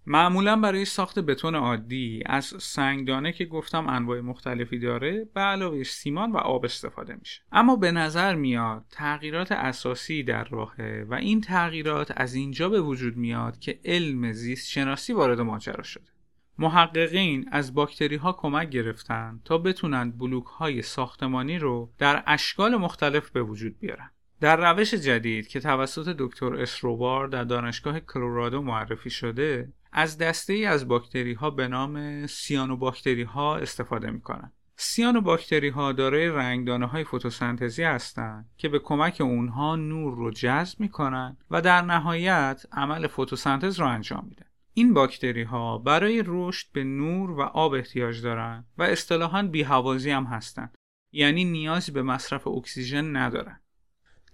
معمولا 0.06 0.56
برای 0.56 0.84
ساخت 0.84 1.18
بتون 1.18 1.54
عادی 1.54 2.22
از 2.26 2.54
سنگدانه 2.58 3.32
که 3.32 3.44
گفتم 3.44 3.86
انواع 3.88 4.20
مختلفی 4.20 4.78
داره 4.78 5.28
به 5.34 5.40
علاوه 5.40 5.82
سیمان 5.82 6.32
و 6.32 6.36
آب 6.36 6.64
استفاده 6.64 7.14
میشه. 7.14 7.42
اما 7.52 7.76
به 7.76 7.92
نظر 7.92 8.34
میاد 8.34 8.84
تغییرات 8.90 9.52
اساسی 9.52 10.22
در 10.22 10.44
راهه 10.44 11.06
و 11.08 11.14
این 11.14 11.40
تغییرات 11.40 12.12
از 12.16 12.34
اینجا 12.34 12.68
به 12.68 12.80
وجود 12.80 13.16
میاد 13.16 13.58
که 13.58 13.80
علم 13.84 14.32
زیست 14.32 14.68
شناسی 14.68 15.12
وارد 15.12 15.40
ماجرا 15.40 15.82
شده. 15.82 16.12
محققین 16.58 17.48
از 17.52 17.74
باکتری 17.74 18.16
ها 18.16 18.32
کمک 18.32 18.68
گرفتن 18.68 19.40
تا 19.44 19.58
بتونند 19.58 20.18
بلوک 20.18 20.44
های 20.44 20.82
ساختمانی 20.82 21.58
رو 21.58 21.92
در 21.98 22.22
اشکال 22.26 22.76
مختلف 22.76 23.30
به 23.30 23.42
وجود 23.42 23.78
بیارن. 23.78 24.10
در 24.40 24.72
روش 24.72 24.94
جدید 24.94 25.48
که 25.48 25.60
توسط 25.60 26.14
دکتر 26.18 26.54
اسروبار 26.54 27.28
در 27.28 27.44
دانشگاه 27.44 28.00
کلرادو 28.00 28.62
معرفی 28.62 29.10
شده 29.10 29.72
از 29.92 30.18
دسته 30.18 30.52
ای 30.52 30.66
از 30.66 30.88
باکتری 30.88 31.32
ها 31.34 31.50
به 31.50 31.68
نام 31.68 32.26
سیانو 32.26 32.76
باکتری 32.76 33.22
ها 33.22 33.56
استفاده 33.56 34.10
می 34.10 34.20
کنند. 34.20 34.52
سیانو 34.76 35.20
باکتری 35.20 35.68
ها 35.68 35.92
دارای 35.92 36.28
رنگدانه 36.28 36.86
های 36.86 37.04
فتوسنتزی 37.04 37.82
هستند 37.82 38.50
که 38.56 38.68
به 38.68 38.78
کمک 38.78 39.20
اونها 39.20 39.76
نور 39.76 40.14
رو 40.14 40.30
جذب 40.30 40.80
می 40.80 40.88
کنند 40.88 41.44
و 41.50 41.60
در 41.60 41.82
نهایت 41.82 42.66
عمل 42.72 43.06
فتوسنتز 43.06 43.80
را 43.80 43.88
انجام 43.88 44.26
میدن. 44.28 44.46
این 44.74 44.94
باکتری 44.94 45.42
ها 45.42 45.78
برای 45.78 46.22
رشد 46.26 46.66
به 46.72 46.84
نور 46.84 47.30
و 47.30 47.40
آب 47.40 47.72
احتیاج 47.72 48.22
دارند 48.22 48.66
و 48.78 48.82
اصطلاحاً 48.82 49.42
بی‌هوازی 49.42 50.10
هم 50.10 50.24
هستند 50.24 50.74
یعنی 51.12 51.44
نیازی 51.44 51.92
به 51.92 52.02
مصرف 52.02 52.46
اکسیژن 52.46 53.16
ندارند. 53.16 53.62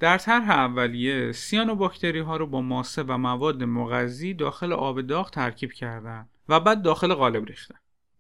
در 0.01 0.19
طرح 0.19 0.51
اولیه 0.51 1.33
سیانو 1.33 1.75
باکتری 1.75 2.19
ها 2.19 2.37
رو 2.37 2.47
با 2.47 2.61
ماسه 2.61 3.03
و 3.03 3.19
مواد 3.19 3.65
مغذی 3.65 4.35
داخل 4.35 4.73
آب 4.73 5.01
داغ 5.01 5.31
ترکیب 5.31 5.73
کردند 5.73 6.29
و 6.49 6.61
بعد 6.61 6.83
داخل 6.83 7.15
قالب 7.15 7.45
ریختن. 7.45 7.75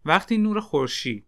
وقتی 0.04 0.38
نور 0.38 0.60
خورشید، 0.60 1.26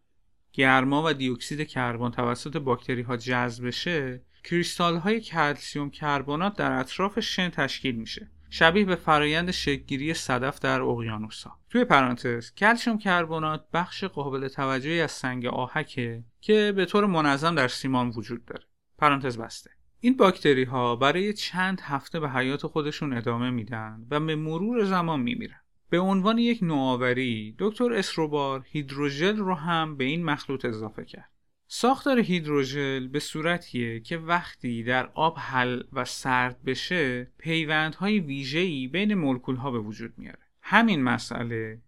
گرما 0.53 1.03
و 1.07 1.13
دی‌اکسید 1.13 1.69
کربن 1.69 2.11
توسط 2.11 2.57
باکتری 2.57 3.03
ها 3.03 3.17
جذب 3.17 3.67
بشه، 3.67 4.23
کریستال 4.45 4.97
های 4.97 5.21
کلسیوم 5.21 5.91
کربنات 5.91 6.57
در 6.57 6.73
اطراف 6.73 7.21
شن 7.21 7.49
تشکیل 7.49 7.95
میشه. 7.95 8.31
شبیه 8.51 8.85
به 8.85 8.97
فرایند 8.97 9.51
شکلگیری 9.51 10.15
صدف 10.15 10.59
در 10.59 10.81
اقیانوسها. 10.81 11.59
توی 11.71 11.85
پرانتز 11.85 12.55
کلسیوم 12.55 12.99
کربنات 12.99 13.65
بخش 13.73 14.05
قابل 14.05 14.49
توجهی 14.49 15.01
از 15.01 15.11
سنگ 15.11 15.47
آهکه 15.47 16.25
که 16.41 16.73
به 16.77 16.85
طور 16.85 17.07
منظم 17.07 17.55
در 17.55 17.69
سیمان 17.69 18.09
وجود 18.09 18.45
داره. 18.45 18.65
پرانتز 18.99 19.39
بسته. 19.39 19.71
این 20.03 20.17
باکتری 20.17 20.65
ها 20.65 20.97
برای 20.97 21.33
چند 21.33 21.81
هفته 21.81 22.21
به 22.21 22.31
حیات 22.31 22.67
خودشون 22.67 23.13
ادامه 23.13 23.51
میدن 23.51 24.07
و 24.11 24.21
به 24.21 24.37
مرور 24.37 24.85
زمان 24.85 25.21
میمیرن. 25.21 25.61
به 25.91 25.99
عنوان 25.99 26.39
یک 26.39 26.63
نوآوری 26.63 27.55
دکتر 27.59 27.93
اسروبار 27.93 28.67
هیدروژل 28.69 29.37
رو 29.37 29.55
هم 29.55 29.97
به 29.97 30.05
این 30.05 30.25
مخلوط 30.25 30.65
اضافه 30.65 31.05
کرد. 31.05 31.31
ساختار 31.67 32.19
هیدروژل 32.19 33.09
به 33.09 33.19
صورتیه 33.19 34.01
که 34.01 34.19
وقتی 34.19 34.83
در 34.83 35.07
آب 35.15 35.39
حل 35.39 35.83
و 35.93 36.05
سرد 36.05 36.63
بشه 36.63 37.33
پیوندهای 37.39 38.21
ویژه‌ای 38.21 38.89
بین 38.89 39.15
مولکول‌ها 39.15 39.71
به 39.71 39.79
وجود 39.79 40.13
میاره. 40.17 40.39
همین 40.63 41.03
مسئله 41.03 41.79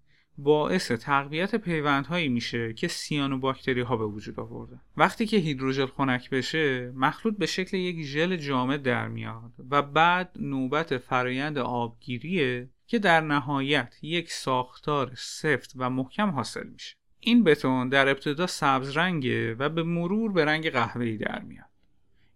باعث 0.42 0.92
تقویت 0.92 1.54
پیوندهایی 1.54 2.28
میشه 2.28 2.72
که 2.72 2.88
سیانو 2.88 3.38
باکتری 3.38 3.80
ها 3.80 3.96
به 3.96 4.04
وجود 4.04 4.40
آورده. 4.40 4.80
وقتی 4.96 5.26
که 5.26 5.36
هیدروژل 5.36 5.86
خنک 5.86 6.30
بشه 6.30 6.92
مخلوط 6.96 7.36
به 7.36 7.46
شکل 7.46 7.76
یک 7.76 8.02
ژل 8.02 8.36
جامد 8.36 8.82
در 8.82 9.08
میاد 9.08 9.52
و 9.70 9.82
بعد 9.82 10.30
نوبت 10.40 10.98
فرایند 10.98 11.58
آبگیریه 11.58 12.68
که 12.86 12.98
در 12.98 13.20
نهایت 13.20 13.94
یک 14.02 14.32
ساختار 14.32 15.12
سفت 15.16 15.72
و 15.76 15.90
محکم 15.90 16.30
حاصل 16.30 16.66
میشه. 16.66 16.96
این 17.20 17.44
بتون 17.44 17.88
در 17.88 18.08
ابتدا 18.08 18.46
سبز 18.46 18.96
رنگه 18.96 19.54
و 19.54 19.68
به 19.68 19.82
مرور 19.82 20.32
به 20.32 20.44
رنگ 20.44 20.70
قهوه‌ای 20.70 21.16
در 21.16 21.42
میاد. 21.42 21.66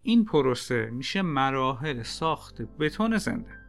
این 0.03 0.25
پروسه 0.25 0.91
میشه 0.93 1.23
مراحل 1.23 2.03
ساخت 2.03 2.63
بتون 2.63 3.17
زنده. 3.19 3.66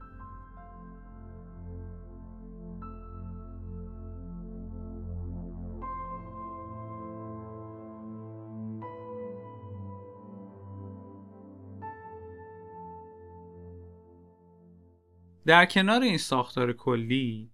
در 15.48 15.66
کنار 15.66 16.02
این 16.02 16.18
ساختار 16.18 16.74
کلی 16.74 17.52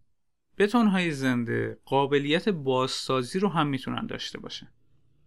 بتونهای 0.58 1.12
زنده 1.12 1.78
قابلیت 1.86 2.50
بازسازی 2.50 3.40
رو 3.40 3.50
هم 3.50 3.68
می‌تونن 3.68 4.06
داشته 4.06 4.40
باشن. 4.40 4.68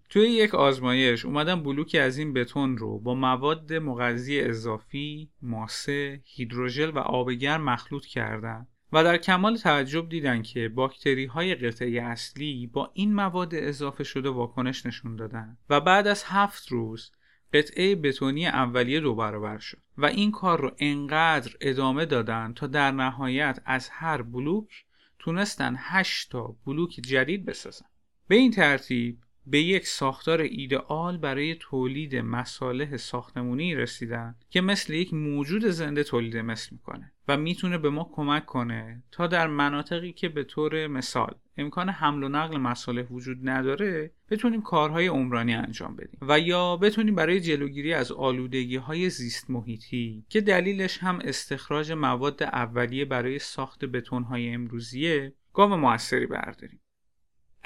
توی 0.08 0.22
یک 0.22 0.54
آزمایش 0.54 1.24
اومدن 1.24 1.62
بلوکی 1.62 1.98
از 1.98 2.18
این 2.18 2.32
بتون 2.32 2.76
رو 2.76 2.98
با 2.98 3.14
مواد 3.14 3.72
مغذی 3.72 4.40
اضافی، 4.40 5.30
ماسه، 5.42 6.20
هیدروژل 6.24 6.90
و 6.90 6.98
آب 6.98 7.30
گرم 7.30 7.64
مخلوط 7.64 8.06
کردن 8.06 8.66
و 8.92 9.04
در 9.04 9.16
کمال 9.16 9.56
تعجب 9.56 10.08
دیدن 10.08 10.42
که 10.42 10.68
باکتری 10.68 11.24
های 11.24 11.54
قطعه 11.54 12.02
اصلی 12.02 12.66
با 12.66 12.90
این 12.94 13.14
مواد 13.14 13.54
اضافه 13.54 14.04
شده 14.04 14.28
واکنش 14.28 14.86
نشون 14.86 15.16
دادن 15.16 15.58
و 15.70 15.80
بعد 15.80 16.06
از 16.06 16.24
هفت 16.26 16.68
روز 16.68 17.12
قطعه 17.52 17.94
بتونی 17.94 18.46
اولیه 18.46 19.00
دو 19.00 19.14
برابر 19.14 19.58
شد 19.58 19.78
و 19.98 20.06
این 20.06 20.30
کار 20.30 20.60
رو 20.60 20.72
انقدر 20.78 21.52
ادامه 21.60 22.06
دادن 22.06 22.52
تا 22.52 22.66
در 22.66 22.90
نهایت 22.90 23.62
از 23.64 23.88
هر 23.88 24.22
بلوک 24.22 24.84
تونستن 25.18 25.74
8 25.78 26.30
تا 26.30 26.56
بلوک 26.66 26.90
جدید 26.90 27.44
بسازن. 27.44 27.86
به 28.28 28.34
این 28.34 28.50
ترتیب 28.50 29.18
به 29.46 29.62
یک 29.62 29.86
ساختار 29.86 30.40
ایدئال 30.40 31.18
برای 31.18 31.54
تولید 31.54 32.16
مصالح 32.16 32.96
ساختمونی 32.96 33.74
رسیدن 33.74 34.34
که 34.50 34.60
مثل 34.60 34.94
یک 34.94 35.14
موجود 35.14 35.66
زنده 35.66 36.04
تولید 36.04 36.36
مثل 36.36 36.68
می‌کنه 36.72 37.12
و 37.28 37.36
می‌تونه 37.36 37.78
به 37.78 37.90
ما 37.90 38.10
کمک 38.12 38.46
کنه 38.46 39.02
تا 39.12 39.26
در 39.26 39.46
مناطقی 39.46 40.12
که 40.12 40.28
به 40.28 40.44
طور 40.44 40.86
مثال 40.86 41.34
امکان 41.58 41.88
حمل 41.88 42.22
و 42.22 42.28
نقل 42.28 42.56
مصالح 42.56 43.02
وجود 43.02 43.48
نداره 43.48 44.10
بتونیم 44.30 44.62
کارهای 44.62 45.06
عمرانی 45.06 45.54
انجام 45.54 45.96
بدیم 45.96 46.18
و 46.22 46.40
یا 46.40 46.76
بتونیم 46.76 47.14
برای 47.14 47.40
جلوگیری 47.40 47.94
از 47.94 48.12
آلودگی 48.12 48.76
های 48.76 49.10
زیست 49.10 49.50
محیطی 49.50 50.24
که 50.28 50.40
دلیلش 50.40 50.98
هم 50.98 51.18
استخراج 51.24 51.92
مواد 51.92 52.42
اولیه 52.42 53.04
برای 53.04 53.38
ساخت 53.38 53.84
بتون 53.84 54.22
های 54.22 54.48
امروزیه 54.48 55.32
گام 55.52 55.80
موثری 55.80 56.26
برداریم. 56.26 56.80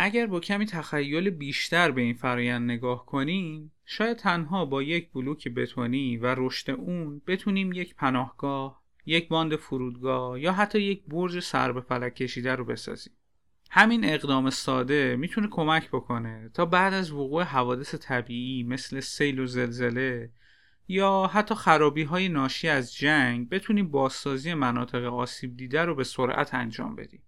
اگر 0.02 0.26
با 0.26 0.40
کمی 0.40 0.66
تخیل 0.66 1.30
بیشتر 1.30 1.90
به 1.90 2.00
این 2.00 2.14
فرایند 2.14 2.70
نگاه 2.70 3.06
کنیم 3.06 3.72
شاید 3.84 4.16
تنها 4.16 4.64
با 4.64 4.82
یک 4.82 5.12
بلوک 5.12 5.48
بتونی 5.48 6.16
و 6.16 6.34
رشد 6.38 6.70
اون 6.70 7.22
بتونیم 7.26 7.72
یک 7.72 7.94
پناهگاه 7.94 8.82
یک 9.06 9.28
باند 9.28 9.56
فرودگاه 9.56 10.40
یا 10.40 10.52
حتی 10.52 10.80
یک 10.80 11.04
برج 11.08 11.40
سر 11.40 11.72
به 11.72 11.80
فلک 11.80 12.14
کشیده 12.14 12.54
رو 12.54 12.64
بسازیم. 12.64 13.12
همین 13.70 14.04
اقدام 14.04 14.50
ساده 14.50 15.16
می‌تونه 15.16 15.48
کمک 15.48 15.88
بکنه 15.88 16.50
تا 16.54 16.66
بعد 16.66 16.94
از 16.94 17.12
وقوع 17.12 17.42
حوادث 17.42 17.94
طبیعی 17.94 18.62
مثل 18.62 19.00
سیل 19.00 19.38
و 19.38 19.46
زلزله 19.46 20.30
یا 20.88 21.30
حتی 21.32 21.54
خرابی 21.54 22.02
های 22.02 22.28
ناشی 22.28 22.68
از 22.68 22.94
جنگ 22.94 23.48
بتونیم 23.48 23.88
بازسازی 23.88 24.54
مناطق 24.54 25.04
آسیب 25.04 25.56
دیده 25.56 25.84
رو 25.84 25.94
به 25.94 26.04
سرعت 26.04 26.54
انجام 26.54 26.96
بدیم. 26.96 27.22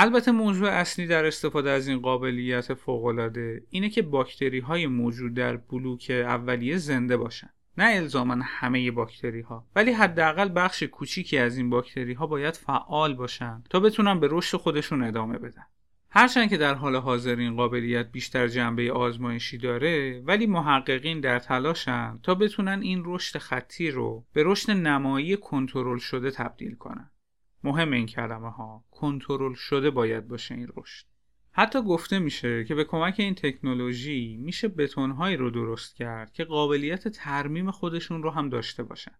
البته 0.00 0.32
موضوع 0.32 0.68
اصلی 0.68 1.06
در 1.06 1.24
استفاده 1.24 1.70
از 1.70 1.88
این 1.88 1.98
قابلیت 1.98 2.74
فوقالعاده 2.74 3.62
اینه 3.70 3.88
که 3.88 4.02
باکتری 4.02 4.58
های 4.58 4.86
موجود 4.86 5.34
در 5.34 5.56
بلوک 5.56 6.10
اولیه 6.10 6.76
زنده 6.76 7.16
باشن. 7.16 7.48
نه 7.78 7.84
الزاما 7.84 8.36
همه 8.42 8.90
باکتری 8.90 9.40
ها 9.40 9.66
ولی 9.76 9.92
حداقل 9.92 10.50
بخش 10.54 10.82
کوچیکی 10.82 11.38
از 11.38 11.56
این 11.56 11.70
باکتری 11.70 12.12
ها 12.12 12.26
باید 12.26 12.54
فعال 12.54 13.14
باشن 13.14 13.62
تا 13.70 13.80
بتونن 13.80 14.20
به 14.20 14.28
رشد 14.30 14.58
خودشون 14.58 15.02
ادامه 15.02 15.38
بدن. 15.38 15.66
هرچند 16.10 16.50
که 16.50 16.56
در 16.56 16.74
حال 16.74 16.96
حاضر 16.96 17.36
این 17.36 17.56
قابلیت 17.56 18.12
بیشتر 18.12 18.48
جنبه 18.48 18.92
آزمایشی 18.92 19.58
داره 19.58 20.22
ولی 20.24 20.46
محققین 20.46 21.20
در 21.20 21.38
تلاشن 21.38 22.18
تا 22.22 22.34
بتونن 22.34 22.80
این 22.82 23.02
رشد 23.04 23.38
خطی 23.38 23.90
رو 23.90 24.24
به 24.32 24.42
رشد 24.46 24.70
نمایی 24.70 25.36
کنترل 25.36 25.98
شده 25.98 26.30
تبدیل 26.30 26.74
کنن. 26.74 27.10
مهم 27.64 27.92
این 27.92 28.06
کلمه 28.06 28.50
ها 28.50 28.84
کنترل 28.90 29.54
شده 29.54 29.90
باید 29.90 30.28
باشه 30.28 30.54
این 30.54 30.68
رشد 30.76 31.06
حتی 31.52 31.82
گفته 31.82 32.18
میشه 32.18 32.64
که 32.64 32.74
به 32.74 32.84
کمک 32.84 33.14
این 33.18 33.34
تکنولوژی 33.34 34.36
میشه 34.36 34.68
بتونهایی 34.68 35.36
رو 35.36 35.50
درست 35.50 35.96
کرد 35.96 36.32
که 36.32 36.44
قابلیت 36.44 37.08
ترمیم 37.08 37.70
خودشون 37.70 38.22
رو 38.22 38.30
هم 38.30 38.48
داشته 38.48 38.82
باشن 38.82 39.12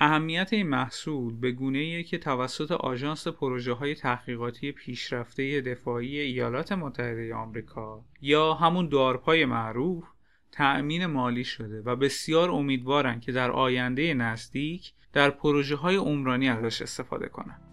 اهمیت 0.00 0.52
این 0.52 0.68
محصول 0.68 1.36
به 1.36 1.50
گونه 1.50 2.02
که 2.02 2.18
توسط 2.18 2.70
آژانس 2.70 3.28
پروژه 3.28 3.72
های 3.72 3.94
تحقیقاتی 3.94 4.72
پیشرفته 4.72 5.60
دفاعی 5.60 6.18
ایالات 6.18 6.72
متحده 6.72 7.34
آمریکا 7.34 8.04
یا 8.20 8.54
همون 8.54 8.88
دارپای 8.88 9.44
معروف 9.44 10.04
تأمین 10.52 11.06
مالی 11.06 11.44
شده 11.44 11.82
و 11.82 11.96
بسیار 11.96 12.50
امیدوارن 12.50 13.20
که 13.20 13.32
در 13.32 13.50
آینده 13.50 14.14
نزدیک 14.14 14.92
در 15.12 15.30
پروژه 15.30 15.76
های 15.76 15.96
عمرانی 15.96 16.48
ازش 16.48 16.82
استفاده 16.82 17.28
کنند. 17.28 17.67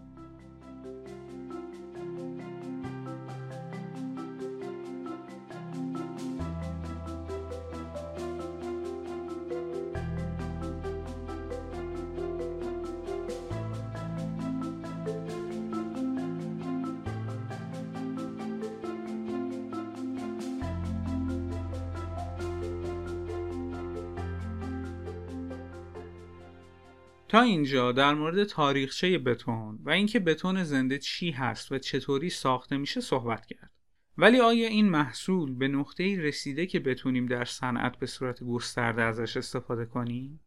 اینجا 27.42 27.92
در 27.92 28.14
مورد 28.14 28.44
تاریخچه 28.44 29.18
بتون 29.18 29.80
و 29.84 29.90
اینکه 29.90 30.20
بتون 30.20 30.64
زنده 30.64 30.98
چی 30.98 31.32
هست 31.32 31.72
و 31.72 31.78
چطوری 31.78 32.30
ساخته 32.30 32.78
میشه 32.78 33.02
صحبت 33.02 33.46
کرد. 33.46 33.72
ولی 34.18 34.40
آیا 34.40 34.68
این 34.68 34.90
محصول 34.90 35.56
به 35.56 35.68
نقطه‌ای 35.68 36.16
رسیده 36.16 36.66
که 36.66 36.80
بتونیم 36.80 37.26
در 37.26 37.46
صنعت 37.46 38.00
به 38.00 38.06
صورت 38.06 38.44
گسترده 38.44 39.02
ازش 39.02 39.38
استفاده 39.38 39.86
کنیم؟ 39.86 40.40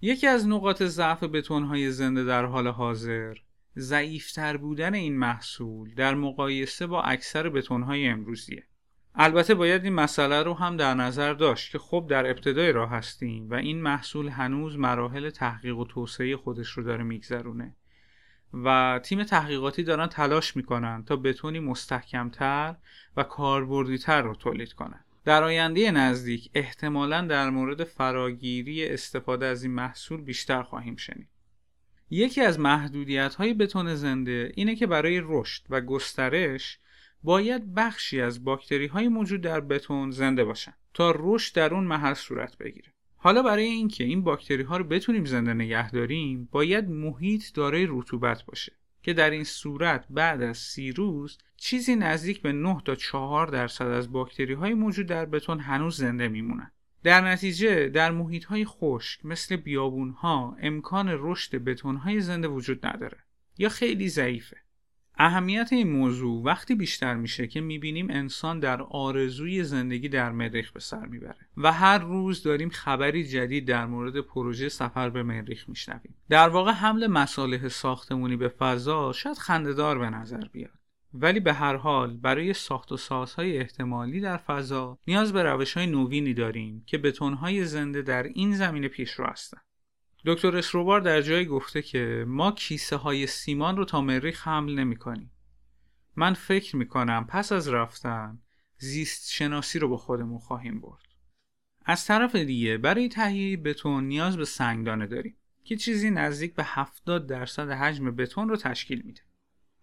یکی 0.00 0.26
از 0.26 0.48
نقاط 0.48 0.82
ضعف 0.82 1.22
بتون‌های 1.22 1.90
زنده 1.90 2.24
در 2.24 2.44
حال 2.44 2.68
حاضر 2.68 3.34
ضعیفتر 3.78 4.56
بودن 4.56 4.94
این 4.94 5.18
محصول 5.18 5.94
در 5.94 6.14
مقایسه 6.14 6.86
با 6.86 7.02
اکثر 7.02 7.48
بتون‌های 7.48 8.06
امروزیه. 8.06 8.66
البته 9.14 9.54
باید 9.54 9.84
این 9.84 9.92
مسئله 9.92 10.42
رو 10.42 10.54
هم 10.54 10.76
در 10.76 10.94
نظر 10.94 11.32
داشت 11.32 11.72
که 11.72 11.78
خب 11.78 12.06
در 12.10 12.30
ابتدای 12.30 12.72
راه 12.72 12.90
هستیم 12.90 13.50
و 13.50 13.54
این 13.54 13.82
محصول 13.82 14.28
هنوز 14.28 14.78
مراحل 14.78 15.30
تحقیق 15.30 15.78
و 15.78 15.84
توسعه 15.84 16.36
خودش 16.36 16.68
رو 16.68 16.82
داره 16.82 17.04
میگذرونه. 17.04 17.76
و 18.54 19.00
تیم 19.02 19.24
تحقیقاتی 19.24 19.82
دارن 19.82 20.06
تلاش 20.06 20.56
می‌کنن 20.56 21.04
تا 21.04 21.16
بتونی 21.16 21.60
مستحکمتر 21.60 22.74
و 23.16 23.22
کاربردیتر 23.22 24.22
رو 24.22 24.34
تولید 24.34 24.72
کنن. 24.72 25.04
در 25.24 25.42
آینده 25.42 25.90
نزدیک 25.90 26.50
احتمالا 26.54 27.26
در 27.26 27.50
مورد 27.50 27.84
فراگیری 27.84 28.88
استفاده 28.88 29.46
از 29.46 29.62
این 29.62 29.72
محصول 29.72 30.20
بیشتر 30.20 30.62
خواهیم 30.62 30.96
شنید. 30.96 31.28
یکی 32.10 32.40
از 32.40 32.60
محدودیت 32.60 33.34
های 33.34 33.54
بتون 33.54 33.94
زنده 33.94 34.52
اینه 34.54 34.76
که 34.76 34.86
برای 34.86 35.20
رشد 35.24 35.62
و 35.70 35.80
گسترش 35.80 36.78
باید 37.22 37.74
بخشی 37.74 38.20
از 38.20 38.44
باکتری 38.44 38.86
های 38.86 39.08
موجود 39.08 39.40
در 39.40 39.60
بتون 39.60 40.10
زنده 40.10 40.44
باشن 40.44 40.72
تا 40.94 41.14
رشد 41.18 41.54
در 41.54 41.74
اون 41.74 41.84
محل 41.84 42.14
صورت 42.14 42.58
بگیره. 42.58 42.92
حالا 43.16 43.42
برای 43.42 43.64
اینکه 43.64 44.04
این 44.04 44.22
باکتری 44.22 44.62
ها 44.62 44.76
رو 44.76 44.84
بتونیم 44.84 45.24
زنده 45.24 45.54
نگه 45.54 45.90
داریم 45.90 46.48
باید 46.52 46.88
محیط 46.88 47.54
دارای 47.54 47.86
رطوبت 47.90 48.42
باشه 48.42 48.72
که 49.02 49.12
در 49.12 49.30
این 49.30 49.44
صورت 49.44 50.06
بعد 50.10 50.42
از 50.42 50.58
سی 50.58 50.92
روز 50.92 51.38
چیزی 51.56 51.96
نزدیک 51.96 52.42
به 52.42 52.52
9 52.52 52.82
تا 52.84 52.94
4 52.94 53.46
درصد 53.46 53.86
از 53.86 54.12
باکتری 54.12 54.52
های 54.54 54.74
موجود 54.74 55.06
در 55.06 55.24
بتون 55.24 55.60
هنوز 55.60 55.96
زنده 55.96 56.28
میمونن. 56.28 56.70
در 57.02 57.20
نتیجه 57.20 57.88
در 57.88 58.10
محیط 58.10 58.44
های 58.44 58.64
خشک 58.64 59.26
مثل 59.26 59.56
بیابون 59.56 60.10
ها 60.10 60.56
امکان 60.60 61.08
رشد 61.12 61.56
بتون 61.56 61.96
های 61.96 62.20
زنده 62.20 62.48
وجود 62.48 62.86
نداره 62.86 63.18
یا 63.58 63.68
خیلی 63.68 64.08
ضعیفه. 64.08 64.56
اهمیت 65.22 65.68
این 65.72 65.90
موضوع 65.90 66.42
وقتی 66.44 66.74
بیشتر 66.74 67.14
میشه 67.14 67.46
که 67.46 67.60
می‌بینیم 67.60 68.06
انسان 68.10 68.60
در 68.60 68.82
آرزوی 68.82 69.64
زندگی 69.64 70.08
در 70.08 70.32
مریخ 70.32 70.72
به 70.72 70.80
سر 70.80 71.06
می‌بره 71.06 71.46
و 71.56 71.72
هر 71.72 71.98
روز 71.98 72.42
داریم 72.42 72.68
خبری 72.68 73.24
جدید 73.24 73.68
در 73.68 73.86
مورد 73.86 74.20
پروژه 74.20 74.68
سفر 74.68 75.10
به 75.10 75.22
مریخ 75.22 75.68
میشنویم. 75.68 76.14
در 76.28 76.48
واقع 76.48 76.72
حمل 76.72 77.06
مصالح 77.06 77.68
ساختمونی 77.68 78.36
به 78.36 78.48
فضا 78.48 79.12
شاید 79.12 79.38
خندهدار 79.38 79.98
به 79.98 80.10
نظر 80.10 80.44
بیاد. 80.52 80.80
ولی 81.14 81.40
به 81.40 81.52
هر 81.52 81.76
حال 81.76 82.16
برای 82.16 82.52
ساخت 82.52 82.92
و 82.92 82.96
سازهای 82.96 83.58
احتمالی 83.58 84.20
در 84.20 84.36
فضا 84.36 84.98
نیاز 85.06 85.32
به 85.32 85.42
روش 85.42 85.76
های 85.76 85.86
نوینی 85.86 86.34
داریم 86.34 86.84
که 86.86 86.98
بتونهای 86.98 87.64
زنده 87.64 88.02
در 88.02 88.22
این 88.22 88.56
زمینه 88.56 88.88
پیشرو 88.88 89.26
هستند. 89.26 89.62
دکتر 90.26 90.56
اسروبار 90.56 91.00
در 91.00 91.22
جایی 91.22 91.44
گفته 91.44 91.82
که 91.82 92.24
ما 92.28 92.52
کیسه 92.52 92.96
های 92.96 93.26
سیمان 93.26 93.76
رو 93.76 93.84
تا 93.84 94.00
مریخ 94.00 94.48
حمل 94.48 94.74
نمی 94.74 94.96
کنیم. 94.96 95.32
من 96.16 96.34
فکر 96.34 96.76
می 96.76 96.86
کنم 96.86 97.26
پس 97.26 97.52
از 97.52 97.68
رفتن 97.68 98.38
زیست 98.78 99.30
شناسی 99.30 99.78
رو 99.78 99.88
با 99.88 99.96
خودمون 99.96 100.38
خواهیم 100.38 100.80
برد. 100.80 101.02
از 101.84 102.04
طرف 102.04 102.36
دیگه 102.36 102.78
برای 102.78 103.08
تهیه 103.08 103.56
بتون 103.56 104.04
نیاز 104.04 104.36
به 104.36 104.44
سنگدانه 104.44 105.06
داریم 105.06 105.36
که 105.64 105.76
چیزی 105.76 106.10
نزدیک 106.10 106.54
به 106.54 106.64
70 106.64 107.26
درصد 107.26 107.70
حجم 107.70 108.16
بتون 108.16 108.48
رو 108.48 108.56
تشکیل 108.56 109.02
میده. 109.04 109.20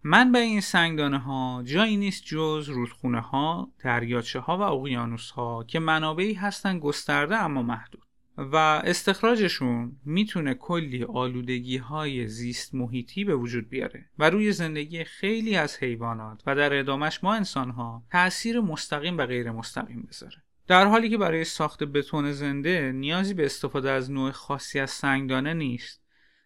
من 0.04 0.32
به 0.32 0.40
این 0.40 0.62
سنگدانه 0.62 1.20
ها 1.20 1.64
جایی 1.66 1.98
نیست 1.98 2.24
جز 2.26 2.70
رودخونه 2.70 3.22
ها، 3.22 3.72
دریاچه 3.80 4.40
ها 4.40 4.58
و 4.58 4.62
اقیانوس 4.62 5.32
ها 5.32 5.64
که 5.64 5.80
منابعی 5.80 6.34
هستن 6.34 6.80
گسترده 6.80 7.36
اما 7.36 7.62
محدود. 7.62 8.07
و 8.38 8.56
استخراجشون 8.86 9.98
می‌تونه 10.06 10.54
کلی 10.54 11.04
آلودگی 11.04 11.78
های 11.78 12.28
زیست 12.28 12.76
محیطی 12.76 13.24
به 13.24 13.36
وجود 13.36 13.70
بیاره 13.70 14.06
و 14.20 14.30
روی 14.30 14.52
زندگی 14.52 15.04
خیلی 15.04 15.56
از 15.56 15.78
حیوانات 15.78 16.44
و 16.46 16.56
در 16.56 16.80
ادامش 16.80 17.24
ما 17.24 17.34
انسان 17.34 17.70
ها 17.70 18.04
تأثیر 18.12 18.60
مستقیم 18.60 19.18
و 19.18 19.26
غیر 19.26 19.52
مستقیم 19.52 20.08
بذاره. 20.10 20.36
در 20.68 20.86
حالی 20.86 21.10
که 21.10 21.18
برای 21.18 21.44
ساخت 21.44 21.84
بتون 21.84 22.32
زنده 22.32 22.92
نیازی 22.96 23.34
به 23.34 23.46
استفاده 23.46 23.92
از 23.92 24.12
نوع 24.12 24.32
خاصی 24.32 24.80
از 24.80 24.90
سنگدانه 24.90 25.54
نیست 25.54 26.02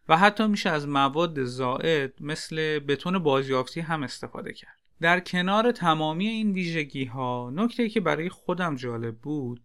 و 0.10 0.18
حتی 0.18 0.48
میشه 0.48 0.70
از 0.70 0.88
مواد 0.88 1.44
زائد 1.44 2.14
مثل 2.20 2.80
بتون 2.80 3.20
بازیافتی 3.20 3.80
هم 3.80 4.04
استفاده 4.04 4.54
کرد. 4.54 4.78
در 5.02 5.20
کنار 5.20 5.72
تمامی 5.72 6.28
این 6.28 6.52
ویژگی 6.52 7.06
ها 7.06 7.52
نکته 7.56 7.90
که 7.90 8.02
برای 8.02 8.30
خودم 8.30 8.76
جالب 8.76 9.18
بود 9.18 9.62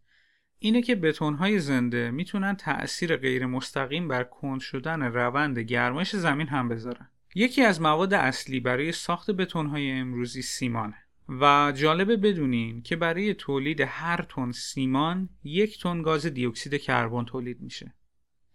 اینه 0.59 0.83
که 0.83 0.95
بتونهای 0.95 1.59
زنده 1.59 2.11
می‌تونن 2.11 2.57
تأثیر 2.57 3.17
غیر 3.17 3.47
مستقیم 3.47 4.09
بر 4.09 4.25
کند 4.25 4.61
شدن 4.61 5.03
روند 5.03 5.59
گرمایش 5.59 6.17
زمین 6.17 6.49
هم 6.49 6.69
بذارن. 6.69 7.09
یکی 7.35 7.63
از 7.63 7.81
مواد 7.81 8.15
اصلی 8.15 8.61
برای 8.61 8.93
ساخت 8.93 9.31
بتونهای 9.31 9.91
امروزی 9.91 10.43
سیمانه 10.43 10.97
و 11.29 11.73
جالبه 11.77 12.17
بدونین 12.17 12.83
که 12.83 12.97
برای 12.97 13.35
تولید 13.35 13.81
هر 13.81 14.27
تن 14.29 14.51
سیمان 14.51 15.29
یک 15.45 15.83
تن 15.83 16.03
گاز 16.03 16.27
دیوکسید 16.27 16.75
کربن 16.75 17.25
تولید 17.25 17.61
میشه. 17.61 17.95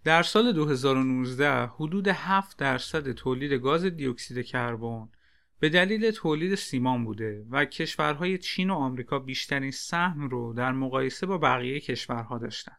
در 0.04 0.24
سال 0.24 0.52
2019 0.52 1.66
حدود 1.66 2.08
7 2.08 2.58
درصد 2.58 3.12
تولید 3.12 3.54
گاز 3.54 3.86
دیوکسید 3.86 4.46
کربن 4.46 5.10
به 5.62 5.70
دلیل 5.70 6.12
تولید 6.12 6.56
سیمان 6.56 7.06
بوده 7.06 7.46
و 7.50 7.66
کشورهای 7.66 8.38
چین 8.38 8.70
و 8.70 8.74
آمریکا 8.74 9.20
بیشترین 9.20 9.72
سهم 9.72 10.30
رو 10.30 10.54
در 10.54 10.72
مقایسه 10.72 11.26
با 11.26 11.38
بقیه 11.38 11.80
کشورها 11.80 12.38
داشتن. 12.38 12.76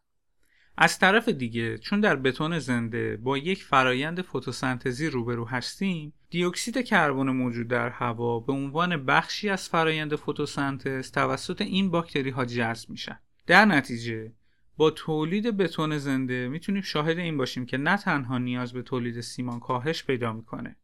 از 0.77 0.99
طرف 0.99 1.29
دیگه 1.29 1.79
چون 1.79 2.01
در 2.01 2.16
بتون 2.16 2.59
زنده 2.59 3.16
با 3.16 3.38
یک 3.38 3.64
فرایند 3.64 4.23
فتوسنتزی 4.23 5.07
روبرو 5.07 5.45
هستیم 5.45 6.12
دیوکسید 6.31 6.85
کربن 6.85 7.31
موجود 7.31 7.68
در 7.68 7.88
هوا 7.88 8.40
به 8.40 8.53
عنوان 8.53 9.05
بخشی 9.05 9.49
از 9.49 9.68
فرایند 9.68 10.16
فتوسنتز 10.16 11.11
توسط 11.11 11.61
این 11.61 11.90
باکتری 11.90 12.31
ها 12.31 12.45
جذب 12.45 12.90
میشن 12.90 13.18
در 13.47 13.64
نتیجه 13.64 14.33
با 14.77 14.90
تولید 14.90 15.57
بتون 15.57 15.99
زنده 15.99 16.49
می‌تونیم 16.49 16.83
شاهد 16.83 17.18
این 17.18 17.37
باشیم 17.37 17.66
که 17.66 17.77
نه 17.77 17.97
تنها 17.97 18.38
نیاز 18.38 18.73
به 18.73 18.83
تولید 18.83 19.21
سیمان 19.21 19.61
کاهش 19.61 20.05
پیدا 20.05 20.33
می‌کنه 20.33 20.77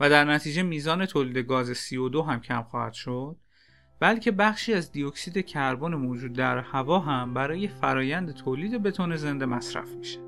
و 0.00 0.10
در 0.10 0.24
نتیجه 0.24 0.62
میزان 0.62 1.06
تولید 1.06 1.38
گاز 1.38 1.72
CO2 1.72 2.16
هم 2.28 2.40
کم 2.40 2.62
خواهد 2.62 2.92
شد 2.92 3.36
بلکه 4.00 4.30
بخشی 4.30 4.74
از 4.74 4.92
دیوکسید 4.92 5.46
کربن 5.46 5.94
موجود 5.94 6.32
در 6.32 6.58
هوا 6.58 6.98
هم 6.98 7.34
برای 7.34 7.68
فرایند 7.68 8.34
تولید 8.34 8.82
بتون 8.82 9.16
زنده 9.16 9.46
مصرف 9.46 9.88
میشه. 9.88 10.25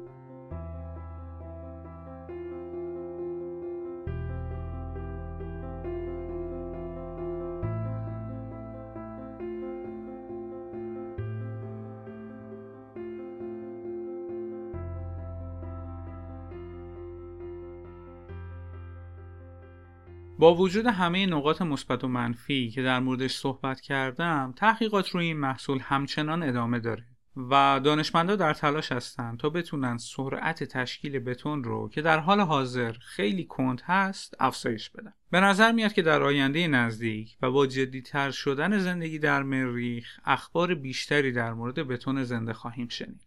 با 20.38 20.54
وجود 20.54 20.86
همه 20.86 21.26
نقاط 21.26 21.62
مثبت 21.62 22.04
و 22.04 22.08
منفی 22.08 22.70
که 22.70 22.82
در 22.82 23.00
موردش 23.00 23.36
صحبت 23.36 23.80
کردم 23.80 24.54
تحقیقات 24.56 25.10
روی 25.10 25.26
این 25.26 25.36
محصول 25.36 25.78
همچنان 25.78 26.42
ادامه 26.42 26.80
داره 26.80 27.04
و 27.36 27.80
دانشمندا 27.84 28.36
در 28.36 28.54
تلاش 28.54 28.92
هستند 28.92 29.38
تا 29.38 29.50
بتونن 29.50 29.96
سرعت 29.96 30.64
تشکیل 30.64 31.18
بتون 31.18 31.64
رو 31.64 31.88
که 31.88 32.02
در 32.02 32.18
حال 32.18 32.40
حاضر 32.40 32.92
خیلی 32.92 33.44
کند 33.44 33.80
هست 33.84 34.34
افزایش 34.40 34.90
بدن. 34.90 35.12
به 35.30 35.40
نظر 35.40 35.72
میاد 35.72 35.92
که 35.92 36.02
در 36.02 36.22
آینده 36.22 36.68
نزدیک 36.68 37.36
و 37.42 37.50
با 37.50 37.66
جدیتر 37.66 38.30
شدن 38.30 38.78
زندگی 38.78 39.18
در 39.18 39.42
مریخ 39.42 40.20
اخبار 40.24 40.74
بیشتری 40.74 41.32
در 41.32 41.52
مورد 41.52 41.74
بتون 41.74 42.24
زنده 42.24 42.52
خواهیم 42.52 42.88
شنید. 42.88 43.26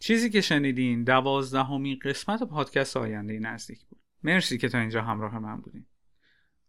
چیزی 0.00 0.30
که 0.30 0.40
شنیدین 0.40 1.04
دوازدهمین 1.04 1.98
قسمت 2.04 2.42
پادکست 2.42 2.96
آینده 2.96 3.38
نزدیک 3.38 3.84
بود. 3.84 3.98
مرسی 4.22 4.58
که 4.58 4.68
تا 4.68 4.78
اینجا 4.78 5.02
همراه 5.02 5.38
من 5.38 5.56
بودین. 5.56 5.86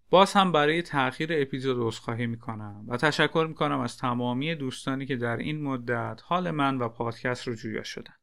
باز 0.10 0.34
هم 0.34 0.52
برای 0.52 0.82
تاخیر 0.82 1.30
اپیزود 1.32 1.78
عذرخواهی 1.80 2.28
می‌کنم 2.28 2.86
و 2.88 2.98
تشکر 2.98 3.46
می‌کنم 3.50 3.80
از 3.80 3.98
تمامی 3.98 4.56
دوستانی 4.56 5.06
که 5.06 5.15
در 5.15 5.38
این 5.38 5.62
مدت 5.62 6.22
حال 6.24 6.52
من 6.52 6.78
و 6.78 6.89
پادکست 6.89 7.48
رو 7.48 7.56
جویا 7.56 7.84
شدن. 7.84 8.13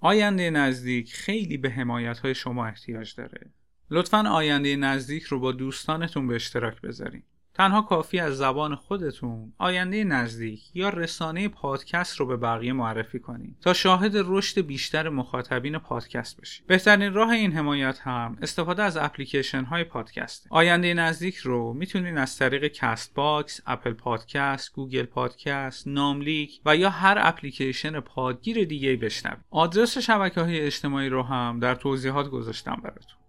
آینده 0.00 0.50
نزدیک 0.50 1.14
خیلی 1.14 1.56
به 1.56 1.70
حمایت 1.70 2.18
های 2.18 2.34
شما 2.34 2.66
احتیاج 2.66 3.14
داره. 3.14 3.50
لطفا 3.90 4.28
آینده 4.28 4.76
نزدیک 4.76 5.22
رو 5.22 5.40
با 5.40 5.52
دوستانتون 5.52 6.26
به 6.26 6.34
اشتراک 6.34 6.80
بذارین. 6.80 7.22
تنها 7.54 7.82
کافیه 7.82 8.18
از 8.18 8.36
زبان 8.36 8.74
خودتون 8.74 9.52
آینده 9.58 10.04
نزدیک 10.04 10.60
یا 10.74 10.88
رسانه 10.88 11.48
پادکست 11.48 12.16
رو 12.16 12.26
به 12.26 12.36
بقیه 12.36 12.72
معرفی 12.72 13.18
کنید 13.18 13.56
تا 13.60 13.72
شاهد 13.72 14.12
رشد 14.14 14.60
بیشتر 14.60 15.08
مخاطبین 15.08 15.78
پادکست 15.78 16.40
بشید 16.40 16.66
بهترین 16.66 17.12
راه 17.12 17.30
این 17.30 17.52
حمایت 17.52 17.98
هم 18.00 18.38
استفاده 18.42 18.82
از 18.82 18.96
اپلیکیشن 18.96 19.64
های 19.64 19.84
پادکست. 19.84 20.46
آینده 20.50 20.94
نزدیک 20.94 21.36
رو 21.36 21.72
می‌تونید 21.72 22.18
از 22.18 22.38
طریق 22.38 22.66
Castbox 22.66 23.60
Apple 23.66 23.92
Podcasts 23.92 24.72
Google 24.72 25.02
Podcasts 25.02 25.88
ناملیک 25.88 26.60
و 26.66 26.76
یا 26.76 26.90
هر 26.90 27.16
اپلیکیشن 27.20 28.00
پادگیر 28.00 28.64
دیگه 28.64 28.96
بشنوید. 28.96 29.44
آدرس 29.50 29.98
شبکه 29.98 30.40
های 30.40 30.60
اجتماعی 30.60 31.08
رو 31.08 31.22
هم 31.22 31.58
در 31.60 31.74
توضیحات 31.74 32.28
گذاشتم 32.28 32.80
براتون. 32.84 33.21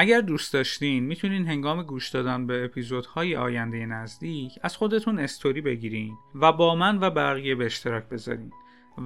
اگر 0.00 0.20
دوست 0.20 0.52
داشتین 0.52 1.04
می‌تونین 1.04 1.46
هنگام 1.46 1.82
گوش 1.82 2.08
دادن 2.08 2.46
به 2.46 2.64
اپیزودهای 2.64 3.36
آینده 3.36 3.86
نزدیک 3.86 4.58
از 4.62 4.76
خودتون 4.76 5.18
استوری 5.18 5.60
بگیرین 5.60 6.14
و 6.34 6.52
با 6.52 6.74
من 6.74 6.98
و 7.00 7.10
بقیه 7.10 7.54
به 7.54 7.66
اشتراک 7.66 8.08
بذارین 8.08 8.52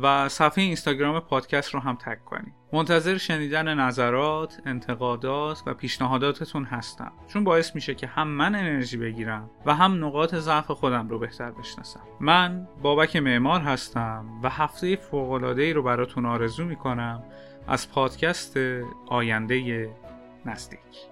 و 0.03 0.29
صفحه 0.29 0.65
اینستاگرام 0.65 1.21
پادکست 1.21 1.75
رو 1.75 1.81
هم 1.81 1.97
تک 1.97 2.25
کنید 2.25 2.55
منتظر 2.73 3.17
شنیدن 3.17 3.79
نظرات، 3.79 4.61
انتقادات 4.67 5.63
و 5.67 5.75
پیشنهاداتتون 5.75 6.65
هستم 6.65 7.13
چون 7.29 7.45
باعث 7.45 7.75
میشه 7.75 7.95
که 7.95 8.07
هم 8.07 8.29
من 8.29 8.55
انرژی 8.55 8.97
بگیرم 8.97 9.51
و 9.67 9.75
هم 9.75 10.05
نقاط 10.05 10.35
ضعف 10.35 10.71
خودم 10.71 11.09
رو 11.09 11.19
بهتر 11.19 11.51
بشناسم. 11.51 12.01
من 12.21 12.69
بابک 12.83 13.17
معمار 13.17 13.61
هستم 13.61 14.27
و 14.43 14.49
هفته 14.51 14.97
فوق‌العاده‌ای 14.97 15.73
رو 15.73 15.83
براتون 15.83 16.27
آرزو 16.27 16.65
می‌کنم 16.65 17.23
از 17.69 17.93
پادکست 17.93 18.59
آینده 19.07 19.89
نزدیک. 20.47 21.12